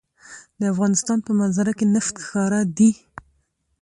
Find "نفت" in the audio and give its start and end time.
1.95-2.15